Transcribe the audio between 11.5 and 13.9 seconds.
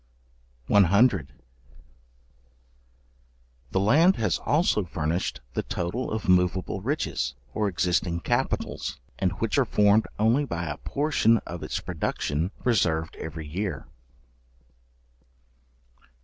its production reserved every year.